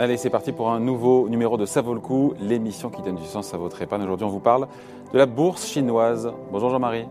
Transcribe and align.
Allez, 0.00 0.16
c'est 0.16 0.30
parti 0.30 0.52
pour 0.52 0.70
un 0.70 0.78
nouveau 0.78 1.28
numéro 1.28 1.56
de 1.56 1.66
Ça 1.66 1.82
vaut 1.82 1.92
le 1.92 1.98
coup, 1.98 2.32
l'émission 2.38 2.88
qui 2.88 3.02
donne 3.02 3.16
du 3.16 3.24
sens 3.24 3.52
à 3.52 3.56
votre 3.56 3.82
épargne. 3.82 4.04
Aujourd'hui, 4.04 4.26
on 4.26 4.30
vous 4.30 4.38
parle 4.38 4.68
de 5.12 5.18
la 5.18 5.26
bourse 5.26 5.66
chinoise. 5.66 6.32
Bonjour 6.52 6.70
Jean-Marie. 6.70 7.06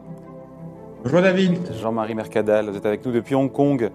Bonjour 1.03 1.21
David. 1.21 1.73
Jean-Marie 1.73 2.15
Mercadal, 2.15 2.69
vous 2.69 2.77
êtes 2.77 2.85
avec 2.85 3.05
nous 3.05 3.11
depuis 3.11 3.35
Hong 3.35 3.51
Kong. 3.51 3.91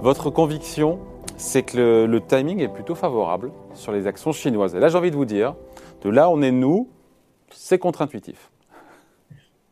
Votre 0.00 0.30
conviction, 0.30 1.00
c'est 1.36 1.64
que 1.64 2.06
le, 2.06 2.20
timing 2.22 2.60
est 2.60 2.72
plutôt 2.72 2.94
favorable 2.94 3.50
sur 3.74 3.92
les 3.92 4.06
actions 4.06 4.32
chinoises. 4.32 4.74
Et 4.74 4.80
là, 4.80 4.88
j'ai 4.88 4.96
envie 4.96 5.10
de 5.10 5.16
vous 5.16 5.26
dire, 5.26 5.54
de 6.00 6.08
là 6.08 6.30
on 6.30 6.40
est 6.40 6.50
nous, 6.50 6.88
c'est 7.50 7.78
contre-intuitif. 7.78 8.50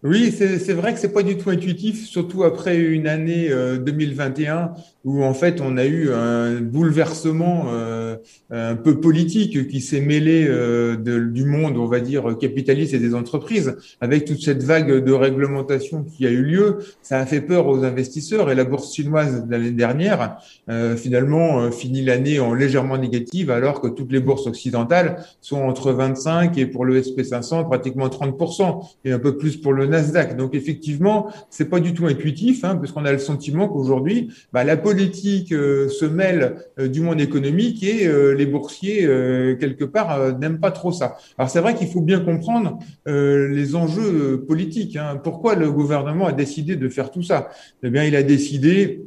Oui, 0.05 0.33
c'est 0.33 0.75
vrai 0.75 0.95
que 0.95 1.01
c'est 1.01 1.13
pas 1.13 1.25
du 1.25 1.37
tout 1.37 1.51
intuitif, 1.51 2.07
surtout 2.07 2.45
après 2.45 2.77
une 2.77 3.09
année 3.09 3.51
2021 3.85 4.57
euh, 4.57 4.67
où 5.05 5.25
en 5.25 5.35
fait 5.35 5.61
on 5.61 5.77
a 5.77 5.87
eu 5.87 6.13
un 6.13 6.61
bouleversement 6.61 7.65
euh, 7.73 8.15
un 8.51 8.77
peu 8.77 9.01
politique 9.01 9.67
qui 9.67 9.81
s'est 9.81 10.01
mêlé 10.01 10.47
euh, 10.47 10.95
de, 10.97 11.19
du 11.19 11.45
monde, 11.45 11.77
on 11.79 11.87
va 11.87 11.99
dire 11.99 12.39
capitaliste 12.39 12.95
et 12.95 13.01
des 13.01 13.13
entreprises, 13.17 13.77
avec 14.01 14.25
toute 14.25 14.41
cette 14.41 14.63
vague 14.63 15.03
de 15.03 15.13
réglementation 15.13 16.05
qui 16.05 16.29
a 16.29 16.31
eu 16.31 16.43
lieu. 16.43 16.79
Ça 17.03 17.19
a 17.19 17.27
fait 17.27 17.41
peur 17.41 17.67
aux 17.67 17.83
investisseurs 17.83 18.53
et 18.53 18.55
la 18.55 18.65
bourse 18.65 18.95
chinoise 18.95 19.47
l'année 19.51 19.73
dernière 19.73 20.37
finalement 20.97 21.73
finit 21.73 22.05
l'année 22.05 22.39
en 22.39 22.55
légèrement 22.55 22.99
négative, 22.99 23.51
alors 23.51 23.81
que 23.81 23.89
toutes 23.89 24.13
les 24.13 24.21
bourses 24.21 24.47
occidentales 24.47 25.25
sont 25.41 25.63
entre 25.63 25.91
25 25.91 26.57
et 26.57 26.67
pour 26.67 26.85
le 26.85 27.01
SP500 27.01 27.67
pratiquement 27.67 28.09
30 28.09 28.39
et 29.05 29.11
un 29.11 29.19
peu 29.19 29.37
plus 29.37 29.57
pour 29.57 29.73
le 29.73 29.88
Nasdaq. 29.89 30.37
Donc 30.37 30.55
effectivement, 30.55 31.31
c'est 31.51 31.69
pas 31.69 31.81
du 31.81 31.95
tout 31.95 32.07
intuitif, 32.07 32.65
hein, 32.65 32.77
parce 32.77 32.93
qu'on 32.93 33.05
a 33.05 33.13
le 33.13 33.19
sentiment 33.19 33.69
qu'aujourd'hui, 33.69 34.31
bah, 34.53 34.65
la 34.65 34.77
politique 34.77 35.53
euh, 35.53 35.89
se 35.89 36.05
mêle 36.05 36.57
euh, 36.79 36.89
du 36.89 37.01
monde 37.01 37.21
économique 37.21 37.83
et 37.83 38.07
euh, 38.07 38.35
les 38.35 38.47
boursiers 38.47 39.09
quelque 39.59 39.85
part 39.85 40.39
n'aiment 40.39 40.61
pas 40.61 40.71
trop 40.71 40.93
ça. 40.93 41.17
Alors 41.37 41.51
c'est 41.51 41.61
vrai 41.61 41.75
qu'il 41.75 41.89
faut 41.89 42.01
bien 42.01 42.21
comprendre 42.21 42.79
les 43.07 43.75
enjeux 43.75 44.45
politiques. 44.47 44.97
Hein. 44.97 45.21
Pourquoi 45.23 45.55
le 45.55 45.71
gouvernement 45.71 46.27
a 46.27 46.33
décidé 46.33 46.77
de 46.77 46.89
faire 46.89 47.11
tout 47.11 47.23
ça? 47.23 47.49
Eh 47.83 47.91
bien, 47.91 48.05
il 48.05 48.17
a 48.17 48.23
décidé 48.23 49.03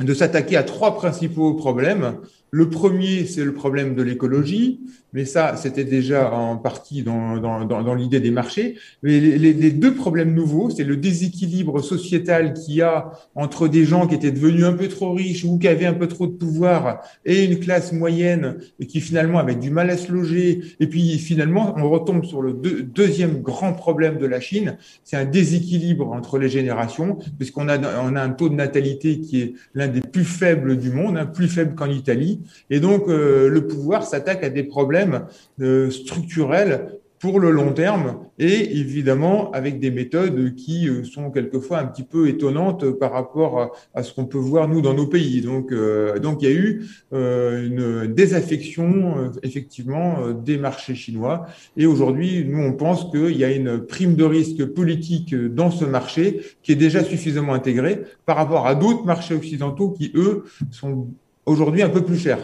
de 0.00 0.14
s'attaquer 0.14 0.56
à 0.56 0.62
trois 0.62 0.96
principaux 0.96 1.54
problèmes. 1.54 2.18
Le 2.50 2.70
premier, 2.70 3.26
c'est 3.26 3.44
le 3.44 3.52
problème 3.52 3.94
de 3.94 4.02
l'écologie, 4.02 4.80
mais 5.12 5.24
ça, 5.24 5.56
c'était 5.56 5.84
déjà 5.84 6.32
en 6.32 6.56
partie 6.56 7.02
dans, 7.02 7.94
l'idée 7.94 8.20
des 8.20 8.30
marchés. 8.30 8.76
Mais 9.02 9.20
les, 9.20 9.70
deux 9.70 9.94
problèmes 9.94 10.34
nouveaux, 10.34 10.70
c'est 10.70 10.84
le 10.84 10.96
déséquilibre 10.96 11.82
sociétal 11.82 12.52
qu'il 12.52 12.74
y 12.74 12.82
a 12.82 13.12
entre 13.34 13.68
des 13.68 13.84
gens 13.84 14.06
qui 14.06 14.14
étaient 14.14 14.30
devenus 14.30 14.64
un 14.64 14.74
peu 14.74 14.88
trop 14.88 15.12
riches 15.12 15.44
ou 15.44 15.58
qui 15.58 15.68
avaient 15.68 15.86
un 15.86 15.94
peu 15.94 16.08
trop 16.08 16.26
de 16.26 16.32
pouvoir 16.32 17.00
et 17.24 17.44
une 17.44 17.58
classe 17.58 17.92
moyenne 17.92 18.58
qui 18.86 19.00
finalement 19.00 19.38
avaient 19.38 19.54
du 19.54 19.70
mal 19.70 19.88
à 19.90 19.96
se 19.96 20.12
loger. 20.12 20.60
Et 20.80 20.86
puis 20.86 21.18
finalement, 21.18 21.74
on 21.76 21.88
retombe 21.88 22.24
sur 22.24 22.42
le 22.42 22.52
deuxième 22.52 23.40
grand 23.40 23.72
problème 23.72 24.18
de 24.18 24.26
la 24.26 24.40
Chine, 24.40 24.76
c'est 25.04 25.16
un 25.16 25.24
déséquilibre 25.24 26.12
entre 26.12 26.38
les 26.38 26.48
générations, 26.48 27.18
puisqu'on 27.38 27.68
a, 27.68 27.78
on 28.02 28.14
a 28.14 28.22
un 28.22 28.30
taux 28.30 28.48
de 28.48 28.54
natalité 28.54 29.20
qui 29.20 29.40
est 29.40 29.54
l'un 29.74 29.88
des 29.88 30.00
plus 30.00 30.24
faibles 30.24 30.76
du 30.76 30.90
monde, 30.90 31.18
plus 31.32 31.48
faible 31.48 31.74
qu'en 31.74 31.90
Italie. 31.90 32.37
Et 32.70 32.80
donc, 32.80 33.08
euh, 33.08 33.48
le 33.48 33.66
pouvoir 33.66 34.04
s'attaque 34.04 34.44
à 34.44 34.50
des 34.50 34.64
problèmes 34.64 35.26
euh, 35.60 35.90
structurels 35.90 36.88
pour 37.20 37.40
le 37.40 37.50
long 37.50 37.72
terme 37.72 38.20
et 38.38 38.78
évidemment 38.78 39.50
avec 39.50 39.80
des 39.80 39.90
méthodes 39.90 40.54
qui 40.54 40.88
euh, 40.88 41.02
sont 41.02 41.32
quelquefois 41.32 41.80
un 41.80 41.86
petit 41.86 42.04
peu 42.04 42.28
étonnantes 42.28 42.92
par 42.92 43.12
rapport 43.12 43.72
à, 43.92 44.02
ce 44.04 44.14
qu'on 44.14 44.26
peut 44.26 44.38
voir 44.38 44.68
nous 44.68 44.80
dans 44.82 44.94
nos 44.94 45.08
pays. 45.08 45.40
Donc, 45.40 45.74
donc 46.22 46.42
il 46.42 46.48
y 46.48 46.52
a 46.52 46.54
eu 46.54 46.84
une 47.10 48.06
désaffection 48.06 49.32
effectivement 49.42 50.30
des 50.30 50.58
marchés 50.58 50.94
chinois 50.94 51.46
et 51.76 51.86
aujourd'hui 51.86 52.44
nous 52.44 52.62
on 52.62 52.72
pense 52.72 53.10
qu'il 53.10 53.36
y 53.36 53.42
a 53.42 53.50
une 53.50 53.80
prime 53.80 54.14
de 54.14 54.24
risque 54.24 54.64
politique 54.66 55.34
dans 55.34 55.72
ce 55.72 55.84
marché 55.84 56.40
qui 56.62 56.70
est 56.70 56.76
déjà 56.76 57.02
suffisamment 57.02 57.54
intégré 57.54 58.02
par 58.26 58.36
rapport 58.36 58.68
à 58.68 58.76
d'autres 58.76 59.04
marchés 59.04 59.34
occidentaux 59.34 59.90
qui 59.90 60.12
eux 60.14 60.44
sont 60.70 61.08
aujourd'hui 61.48 61.82
un 61.82 61.88
peu 61.88 62.02
plus 62.02 62.18
cher. 62.18 62.38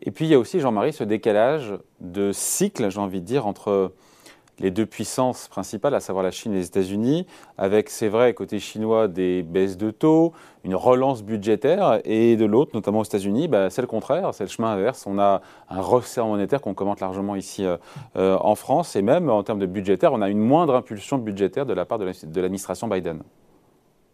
Et 0.00 0.10
puis 0.10 0.26
il 0.26 0.30
y 0.30 0.34
a 0.34 0.38
aussi, 0.38 0.60
Jean-Marie, 0.60 0.92
ce 0.92 1.04
décalage 1.04 1.74
de 2.00 2.32
cycle, 2.32 2.90
j'ai 2.90 2.98
envie 2.98 3.20
de 3.20 3.26
dire, 3.26 3.46
entre 3.46 3.92
les 4.58 4.70
deux 4.70 4.86
puissances 4.86 5.48
principales, 5.48 5.94
à 5.94 6.00
savoir 6.00 6.22
la 6.22 6.30
Chine 6.30 6.52
et 6.52 6.56
les 6.56 6.66
États-Unis, 6.66 7.26
avec, 7.58 7.88
c'est 7.88 8.08
vrai, 8.08 8.34
côté 8.34 8.58
chinois, 8.58 9.08
des 9.08 9.42
baisses 9.42 9.76
de 9.76 9.90
taux, 9.90 10.32
une 10.64 10.74
relance 10.74 11.22
budgétaire, 11.22 12.00
et 12.04 12.36
de 12.36 12.44
l'autre, 12.44 12.72
notamment 12.74 13.00
aux 13.00 13.04
États-Unis, 13.04 13.48
bah, 13.48 13.70
c'est 13.70 13.80
le 13.80 13.88
contraire, 13.88 14.34
c'est 14.34 14.44
le 14.44 14.50
chemin 14.50 14.72
inverse. 14.72 15.04
On 15.06 15.18
a 15.18 15.40
un 15.68 15.80
resserre 15.80 16.26
monétaire 16.26 16.60
qu'on 16.60 16.74
commente 16.74 17.00
largement 17.00 17.34
ici 17.34 17.64
euh, 17.64 17.76
euh, 18.16 18.36
en 18.40 18.54
France, 18.54 18.94
et 18.94 19.02
même 19.02 19.30
en 19.30 19.42
termes 19.42 19.58
de 19.58 19.66
budgétaire, 19.66 20.12
on 20.12 20.22
a 20.22 20.28
une 20.28 20.38
moindre 20.38 20.74
impulsion 20.74 21.18
budgétaire 21.18 21.66
de 21.66 21.72
la 21.72 21.84
part 21.84 21.98
de 21.98 22.04
l'administration 22.40 22.88
Biden. 22.88 23.22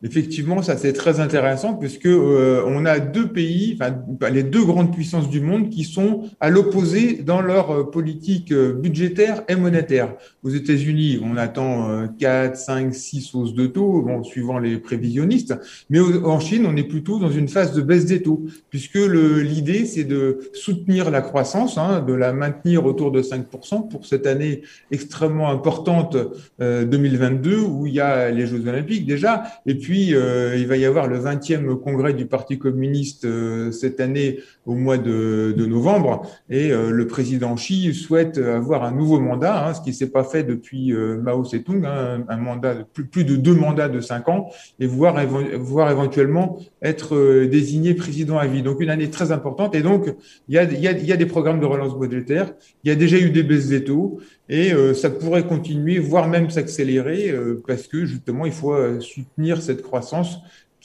Effectivement, 0.04 0.62
ça 0.62 0.76
c'est 0.76 0.92
très 0.92 1.18
intéressant 1.18 1.74
puisque 1.74 2.06
euh, 2.06 2.62
on 2.66 2.86
a 2.86 3.00
deux 3.00 3.26
pays, 3.26 3.76
enfin 3.80 3.96
les 4.30 4.44
deux 4.44 4.64
grandes 4.64 4.94
puissances 4.94 5.28
du 5.28 5.40
monde 5.40 5.70
qui 5.70 5.82
sont 5.82 6.30
à 6.38 6.50
l'opposé 6.50 7.14
dans 7.14 7.40
leur 7.40 7.70
euh, 7.72 7.90
politique 7.90 8.52
euh, 8.52 8.72
budgétaire 8.74 9.42
et 9.48 9.56
monétaire. 9.56 10.14
Aux 10.44 10.50
États-Unis, 10.50 11.18
on 11.20 11.36
attend 11.36 12.06
4, 12.16 12.56
5, 12.56 12.94
6 12.94 13.34
hausses 13.34 13.54
de 13.54 13.66
taux, 13.66 14.02
bon, 14.02 14.22
suivant 14.22 14.60
les 14.60 14.78
prévisionnistes, 14.78 15.54
mais 15.90 15.98
en 15.98 16.38
Chine, 16.38 16.64
on 16.66 16.76
est 16.76 16.84
plutôt 16.84 17.18
dans 17.18 17.30
une 17.30 17.48
phase 17.48 17.74
de 17.74 17.82
baisse 17.82 18.06
des 18.06 18.22
taux 18.22 18.46
puisque 18.70 18.98
l'idée 18.98 19.84
c'est 19.84 20.04
de 20.04 20.38
soutenir 20.52 21.10
la 21.10 21.22
croissance, 21.22 21.76
hein, 21.76 22.04
de 22.06 22.12
la 22.12 22.32
maintenir 22.32 22.86
autour 22.86 23.10
de 23.10 23.20
5% 23.20 23.88
pour 23.88 24.06
cette 24.06 24.28
année 24.28 24.62
extrêmement 24.92 25.50
importante 25.50 26.16
2022 26.60 27.58
où 27.58 27.86
il 27.86 27.94
y 27.94 28.00
a 28.00 28.30
les 28.30 28.46
Jeux 28.46 28.66
Olympiques 28.68 29.06
déjà 29.06 29.44
et 29.66 29.74
puis 29.74 29.87
puis, 29.88 30.14
euh, 30.14 30.54
il 30.54 30.66
va 30.66 30.76
y 30.76 30.84
avoir 30.84 31.06
le 31.06 31.18
20e 31.18 31.80
congrès 31.80 32.12
du 32.12 32.26
Parti 32.26 32.58
communiste 32.58 33.24
euh, 33.24 33.72
cette 33.72 34.00
année 34.00 34.40
au 34.66 34.74
mois 34.74 34.98
de, 34.98 35.54
novembre. 35.56 36.26
Et 36.50 36.70
euh, 36.72 36.90
le 36.90 37.06
président 37.06 37.54
Xi 37.54 37.94
souhaite 37.94 38.36
avoir 38.36 38.84
un 38.84 38.90
nouveau 38.90 39.18
mandat, 39.18 39.66
hein, 39.66 39.72
ce 39.72 39.80
qui 39.80 39.88
ne 39.88 39.94
s'est 39.94 40.10
pas 40.10 40.24
fait 40.24 40.44
depuis 40.44 40.92
Mao 40.92 41.42
Zedong, 41.42 41.86
hein, 41.86 42.22
un 42.28 42.36
mandat 42.36 42.74
plus, 42.92 43.06
plus, 43.06 43.24
de 43.24 43.36
deux 43.36 43.54
mandats 43.54 43.88
de 43.88 44.00
cinq 44.00 44.28
ans, 44.28 44.50
et 44.78 44.86
voir, 44.86 45.18
éventuellement 45.18 46.58
être 46.82 47.46
désigné 47.46 47.94
président 47.94 48.36
à 48.36 48.46
vie. 48.46 48.62
Donc, 48.62 48.82
une 48.82 48.90
année 48.90 49.08
très 49.08 49.32
importante. 49.32 49.74
Et 49.74 49.80
donc, 49.80 50.14
il 50.50 50.54
y 50.54 50.58
a, 50.58 50.64
y 50.64 51.12
a 51.12 51.16
des 51.16 51.26
programmes 51.26 51.60
de 51.60 51.66
relance 51.66 51.98
budgétaire. 51.98 52.52
Il 52.84 52.88
y 52.88 52.90
a 52.90 52.94
déjà 52.94 53.16
eu 53.16 53.30
des 53.30 53.42
baisses 53.42 53.68
des 53.68 53.84
taux. 53.84 54.20
Et 54.48 54.72
ça 54.94 55.10
pourrait 55.10 55.46
continuer, 55.46 55.98
voire 55.98 56.26
même 56.26 56.48
s'accélérer, 56.48 57.34
parce 57.66 57.86
que 57.86 58.06
justement, 58.06 58.46
il 58.46 58.52
faut 58.52 58.74
soutenir 59.00 59.60
cette 59.60 59.82
croissance 59.82 60.38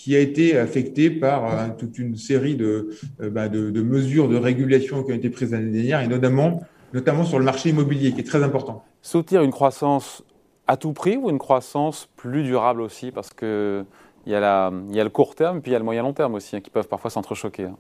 qui 0.04 0.16
a 0.16 0.20
été 0.20 0.58
affectée 0.58 1.10
par 1.10 1.46
euh, 1.46 1.68
toute 1.78 1.98
une 1.98 2.18
série 2.18 2.58
euh, 2.60 2.90
bah, 3.32 3.48
de, 3.48 3.82
mesures 3.82 4.28
de 4.28 4.36
régulation 4.36 5.02
qui 5.02 5.14
ont 5.14 5.16
été 5.16 5.30
prises 5.30 5.52
l'année 5.52 5.72
dernière, 5.72 6.02
et 6.02 6.08
notamment, 6.08 6.62
notamment 6.94 7.24
sur 7.24 7.40
le 7.40 7.46
marché 7.46 7.70
immobilier, 7.70 8.12
qui 8.12 8.20
est 8.20 8.26
très 8.26 8.44
important. 8.44 8.84
Soutenir 9.02 9.44
une 9.44 9.52
croissance 9.52 10.24
à 10.68 10.76
tout 10.76 10.92
prix 10.92 11.16
ou 11.16 11.30
une 11.30 11.40
croissance 11.40 12.10
plus 12.18 12.44
durable 12.44 12.82
aussi? 12.82 13.12
Parce 13.12 13.30
qu'il 13.30 13.86
y, 14.26 14.34
a 14.34 14.72
y 14.90 15.00
a 15.00 15.04
le 15.04 15.10
court 15.10 15.36
terme, 15.36 15.62
puis 15.62 15.72
il 15.72 15.74
y 15.74 15.76
a 15.76 15.80
le 15.80 15.86
moyen 15.86 16.04
long 16.04 16.14
terme 16.14 16.34
aussi, 16.34 16.56
hein, 16.56 16.62
qui 16.62 16.70
peuvent 16.70 16.88
parfois 16.90 17.10
s'entrechoquer. 17.10 17.66
Hein. 17.66 17.78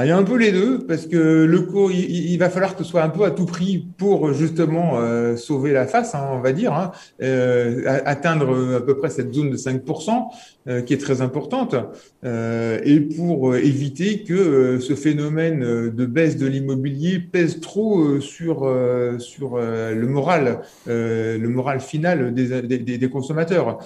Ah, 0.00 0.06
il 0.06 0.10
y 0.10 0.12
a 0.12 0.16
un 0.16 0.22
peu 0.22 0.36
les 0.36 0.52
deux, 0.52 0.78
parce 0.86 1.06
que 1.06 1.16
le 1.16 1.62
cours, 1.62 1.90
il, 1.90 2.38
va 2.38 2.50
falloir 2.50 2.76
que 2.76 2.84
ce 2.84 2.88
soit 2.88 3.02
un 3.02 3.08
peu 3.08 3.24
à 3.24 3.32
tout 3.32 3.46
prix 3.46 3.84
pour 3.96 4.32
justement 4.32 4.92
euh, 5.00 5.34
sauver 5.34 5.72
la 5.72 5.88
face, 5.88 6.14
hein, 6.14 6.24
on 6.30 6.38
va 6.38 6.52
dire, 6.52 6.72
hein, 6.72 6.92
euh, 7.20 7.82
atteindre 8.04 8.76
à 8.76 8.80
peu 8.80 8.96
près 8.96 9.10
cette 9.10 9.34
zone 9.34 9.50
de 9.50 9.56
5%, 9.56 10.28
euh, 10.68 10.82
qui 10.82 10.94
est 10.94 10.98
très 10.98 11.20
importante, 11.20 11.74
et 12.22 13.00
pour 13.00 13.56
éviter 13.56 14.22
que 14.22 14.78
ce 14.78 14.94
phénomène 14.94 15.90
de 15.90 16.06
baisse 16.06 16.36
de 16.36 16.46
l'immobilier 16.46 17.18
pèse 17.18 17.60
trop 17.60 18.20
sur, 18.20 18.70
sur 19.18 19.56
le 19.56 20.06
moral, 20.06 20.60
le 20.86 21.46
moral 21.46 21.80
final 21.80 22.34
des, 22.34 22.62
des, 22.62 22.98
des 22.98 23.10
consommateurs, 23.10 23.78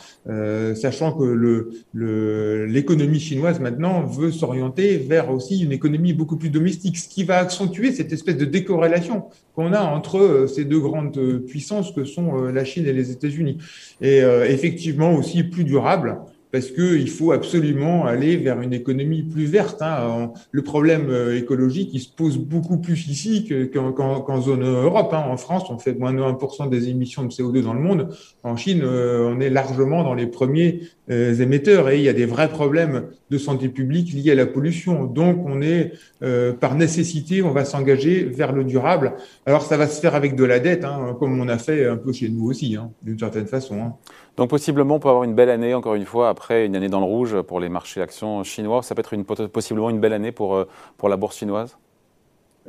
sachant 0.74 1.12
que 1.12 1.24
l'économie 1.94 3.14
le, 3.14 3.20
chinoise 3.20 3.60
maintenant 3.60 4.04
veut 4.04 4.32
s'orienter 4.32 4.96
vers 4.96 5.30
aussi 5.30 5.62
une 5.62 5.72
économie 5.72 6.01
beaucoup 6.12 6.36
plus 6.36 6.50
domestique, 6.50 6.98
ce 6.98 7.08
qui 7.08 7.22
va 7.22 7.38
accentuer 7.38 7.92
cette 7.92 8.12
espèce 8.12 8.36
de 8.36 8.44
décorrélation 8.44 9.26
qu'on 9.54 9.72
a 9.72 9.80
entre 9.80 10.18
euh, 10.18 10.46
ces 10.48 10.64
deux 10.64 10.80
grandes 10.80 11.16
euh, 11.18 11.38
puissances 11.38 11.92
que 11.92 12.04
sont 12.04 12.36
euh, 12.36 12.50
la 12.50 12.64
Chine 12.64 12.86
et 12.86 12.92
les 12.92 13.12
États-Unis. 13.12 13.58
Et 14.00 14.22
effectivement 14.48 15.14
aussi 15.14 15.44
plus 15.44 15.64
durable, 15.64 16.16
parce 16.52 16.70
qu'il 16.70 17.08
faut 17.08 17.32
absolument 17.32 18.04
aller 18.04 18.36
vers 18.36 18.60
une 18.60 18.74
économie 18.74 19.22
plus 19.22 19.46
verte. 19.46 19.80
Hein. 19.80 20.32
Le 20.50 20.62
problème 20.62 21.08
euh, 21.08 21.38
écologique, 21.38 21.90
il 21.94 22.00
se 22.00 22.10
pose 22.10 22.36
beaucoup 22.36 22.76
plus 22.76 23.08
ici 23.08 23.48
qu'en 23.72 24.40
zone 24.42 24.62
Europe. 24.62 25.14
Hein. 25.14 25.24
En 25.30 25.38
France, 25.38 25.64
on 25.70 25.78
fait 25.78 25.98
moins 25.98 26.12
de 26.12 26.20
1% 26.20 26.68
des 26.68 26.90
émissions 26.90 27.24
de 27.24 27.30
CO2 27.30 27.62
dans 27.62 27.72
le 27.72 27.80
monde. 27.80 28.08
En 28.42 28.56
Chine, 28.56 28.82
euh, 28.84 29.32
on 29.34 29.40
est 29.40 29.48
largement 29.48 30.04
dans 30.04 30.12
les 30.12 30.26
premiers 30.26 30.82
euh, 31.10 31.34
émetteurs 31.34 31.88
et 31.88 31.96
il 31.96 32.04
y 32.04 32.10
a 32.10 32.12
des 32.12 32.26
vrais 32.26 32.50
problèmes 32.50 33.04
de 33.30 33.38
santé 33.38 33.70
publique 33.70 34.12
liés 34.12 34.32
à 34.32 34.34
la 34.34 34.46
pollution. 34.46 35.06
Donc, 35.06 35.42
on 35.46 35.62
est, 35.62 35.92
par 36.60 36.74
nécessité, 36.74 37.42
on 37.42 37.50
va 37.50 37.64
s'engager 37.64 38.24
vers 38.24 38.52
le 38.52 38.62
durable. 38.62 39.14
Alors, 39.46 39.62
ça 39.62 39.78
va 39.78 39.88
se 39.88 40.00
faire 40.00 40.14
avec 40.14 40.36
de 40.36 40.44
la 40.44 40.60
dette, 40.60 40.84
hein, 40.84 41.16
comme 41.18 41.40
on 41.40 41.48
a 41.48 41.56
fait 41.56 41.86
un 41.86 41.96
peu 41.96 42.12
chez 42.12 42.28
nous 42.28 42.50
aussi, 42.50 42.76
d'une 43.02 43.18
certaine 43.18 43.46
façon. 43.46 43.92
Donc, 44.36 44.50
possiblement, 44.50 44.96
on 44.96 45.00
peut 45.00 45.08
avoir 45.08 45.24
une 45.24 45.34
belle 45.34 45.50
année, 45.50 45.74
encore 45.74 45.94
une 45.94 46.04
fois, 46.04 46.28
après 46.28 46.41
une 46.50 46.76
année 46.76 46.88
dans 46.88 47.00
le 47.00 47.06
rouge 47.06 47.40
pour 47.42 47.60
les 47.60 47.68
marchés 47.68 48.00
d'actions 48.00 48.42
chinois. 48.44 48.82
Ça 48.82 48.94
peut 48.94 49.00
être 49.00 49.14
une, 49.14 49.24
possiblement 49.24 49.90
une 49.90 50.00
belle 50.00 50.12
année 50.12 50.32
pour, 50.32 50.54
euh, 50.54 50.68
pour 50.98 51.08
la 51.08 51.16
bourse 51.16 51.38
chinoise? 51.38 51.76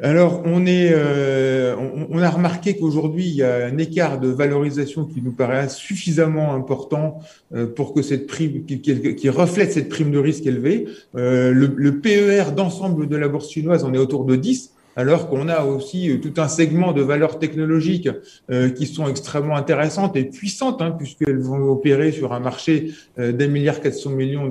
Alors, 0.01 0.41
on, 0.45 0.65
est, 0.65 0.89
euh, 0.91 1.75
on, 2.09 2.17
a 2.17 2.29
remarqué 2.29 2.75
qu'aujourd'hui, 2.75 3.25
il 3.27 3.35
y 3.35 3.43
a 3.43 3.67
un 3.67 3.77
écart 3.77 4.19
de 4.19 4.27
valorisation 4.27 5.05
qui 5.05 5.21
nous 5.21 5.33
paraît 5.33 5.69
suffisamment 5.69 6.55
important 6.55 7.19
euh, 7.53 7.67
pour 7.67 7.93
que 7.93 8.01
cette 8.01 8.25
prime, 8.25 8.65
qui, 8.65 9.29
reflète 9.29 9.71
cette 9.71 9.89
prime 9.89 10.09
de 10.09 10.17
risque 10.17 10.47
élevée. 10.47 10.87
le, 11.13 11.51
le 11.51 11.99
PER 11.99 12.53
d'ensemble 12.55 13.07
de 13.07 13.15
la 13.15 13.27
bourse 13.27 13.51
chinoise, 13.51 13.83
on 13.83 13.93
est 13.93 13.99
autour 13.99 14.25
de 14.25 14.35
10 14.35 14.73
alors 14.95 15.29
qu'on 15.29 15.47
a 15.49 15.63
aussi 15.63 16.09
euh, 16.09 16.17
tout 16.19 16.33
un 16.37 16.47
segment 16.47 16.93
de 16.93 17.01
valeurs 17.01 17.39
technologiques 17.39 18.09
euh, 18.51 18.69
qui 18.69 18.85
sont 18.85 19.07
extrêmement 19.07 19.55
intéressantes 19.55 20.15
et 20.15 20.25
puissantes, 20.25 20.81
hein, 20.81 20.91
puisqu'elles 20.91 21.39
vont 21.39 21.69
opérer 21.69 22.11
sur 22.11 22.33
un 22.33 22.39
marché 22.39 22.91
euh, 23.19 23.31
d'un 23.31 23.47
milliard 23.47 23.81
400 23.81 24.11
millions 24.11 24.47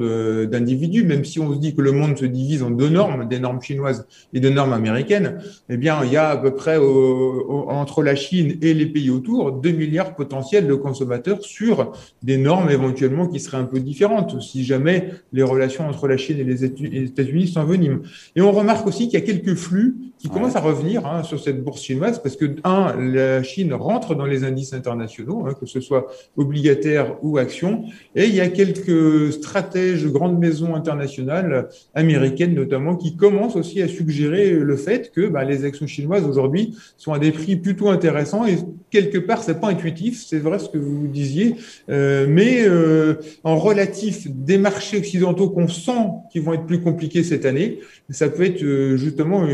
d'individus, 0.47 1.05
même 1.05 1.25
si 1.25 1.41
on 1.41 1.53
se 1.53 1.59
dit 1.59 1.75
que 1.75 1.83
le 1.83 1.93
monde 1.93 2.19
se 2.19 2.25
divise 2.25 2.63
en 2.63 2.71
deux 2.71 2.89
normes, 2.89 3.29
des 3.29 3.39
normes 3.39 3.63
chinoises 3.63 4.07
et 4.33 4.41
des 4.41 4.51
normes 4.51 4.73
américaines, 4.73 5.39
eh 5.69 5.77
bien, 5.77 6.01
il 6.05 6.13
y 6.13 6.17
a 6.17 6.31
à 6.31 6.37
peu 6.37 6.55
près 6.55 6.79
entre 6.79 8.03
la 8.03 8.15
Chine 8.15 8.59
et 8.63 8.75
les 8.75 8.87
pays 8.87 9.11
autour 9.11 9.53
2 9.53 9.71
milliards 9.71 10.15
potentiels 10.15 10.67
de 10.67 10.75
consommateurs 10.75 11.43
sur 11.43 11.93
des 12.23 12.37
normes 12.37 12.71
éventuellement 12.71 13.27
qui 13.27 13.41
seraient 13.41 13.59
un 13.59 13.65
peu 13.65 13.81
différentes, 13.81 14.41
si 14.41 14.65
jamais 14.65 15.11
les 15.33 15.43
relations 15.43 15.89
entre 15.89 16.09
la 16.09 16.17
Chine 16.17 16.39
et 16.39 16.45
les 16.45 16.65
États-Unis 16.65 17.49
s'enveniment. 17.49 18.01
Et 18.37 18.41
on 18.41 18.53
remarque 18.53 18.87
aussi 18.87 19.09
qu'il 19.09 19.19
y 19.19 19.23
a 19.23 19.27
quelques 19.27 19.55
flux 19.55 19.97
qui 20.23 20.29
commence 20.29 20.55
à 20.55 20.61
revenir 20.61 21.05
hein, 21.05 21.25
sur 21.25 21.41
cette 21.41 21.65
bourse 21.65 21.83
chinoise 21.83 22.23
parce 22.23 22.37
que, 22.37 22.55
un, 22.63 22.95
la 22.97 23.43
Chine 23.43 23.75
rentre 23.75 24.15
dans 24.15 24.25
les 24.25 24.45
indices 24.45 24.73
internationaux, 24.73 25.45
hein, 25.45 25.55
que 25.59 25.67
ce 25.67 25.81
soit 25.81 26.07
obligataire 26.37 27.17
ou 27.23 27.39
action, 27.39 27.87
et 28.15 28.27
il 28.27 28.35
y 28.37 28.41
a 28.41 28.47
quelques 28.47 29.33
stratèges, 29.33 30.07
grandes 30.07 30.39
maisons 30.39 30.77
internationales, 30.77 31.69
américaines 31.97 32.55
notamment, 32.55 32.95
qui 32.95 33.17
commencent 33.17 33.57
aussi 33.57 33.83
à 33.83 33.89
suggérer 33.89 34.51
le 34.53 34.77
fait 34.77 35.11
que 35.11 35.27
bah, 35.27 35.43
les 35.43 35.65
actions 35.65 35.89
chinoises 35.89 36.25
aujourd'hui 36.25 36.77
sont 36.97 37.13
à 37.13 37.19
des 37.19 37.33
prix 37.33 37.57
plutôt 37.57 37.89
intéressants 37.89 38.47
et 38.47 38.59
quelque 38.91 39.19
part, 39.19 39.43
c'est 39.43 39.61
pas 39.61 39.71
intuitif, 39.71 40.25
c'est 40.25 40.39
vrai 40.39 40.61
ce 40.61 40.69
que 40.69 40.79
vous 40.79 41.09
disiez, 41.09 41.57
euh, 41.91 42.27
mais 42.29 42.63
euh, 42.65 43.15
en 43.43 43.57
relatif 43.57 44.29
des 44.31 44.59
marchés 44.59 44.99
occidentaux 44.99 45.51
qu'on 45.51 45.67
sent 45.67 46.07
qui 46.31 46.39
vont 46.39 46.53
être 46.53 46.67
plus 46.67 46.81
compliqués 46.81 47.25
cette 47.25 47.45
année, 47.45 47.81
ça 48.11 48.29
peut 48.29 48.45
être 48.45 48.63
euh, 48.63 48.97
justement 48.97 49.49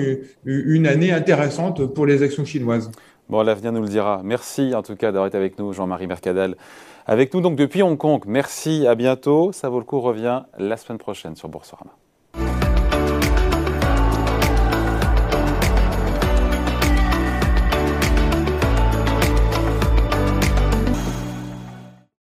une 0.66 0.86
année 0.86 1.12
intéressante 1.12 1.86
pour 1.86 2.06
les 2.06 2.22
actions 2.22 2.44
chinoises. 2.44 2.90
Bon, 3.28 3.42
l'avenir 3.42 3.72
nous 3.72 3.82
le 3.82 3.88
dira. 3.88 4.22
Merci 4.24 4.74
en 4.74 4.82
tout 4.82 4.96
cas 4.96 5.12
d'avoir 5.12 5.26
été 5.26 5.36
avec 5.36 5.58
nous, 5.58 5.72
Jean-Marie 5.72 6.06
Mercadal. 6.06 6.56
Avec 7.06 7.34
nous 7.34 7.40
donc 7.40 7.56
depuis 7.56 7.82
Hong 7.82 7.98
Kong. 7.98 8.22
Merci, 8.26 8.86
à 8.86 8.94
bientôt. 8.94 9.52
Ça 9.52 9.68
vaut 9.68 9.78
le 9.78 9.84
coup, 9.84 10.00
revient 10.00 10.42
la 10.58 10.76
semaine 10.76 10.98
prochaine 10.98 11.36
sur 11.36 11.48
Boursorama. 11.48 11.92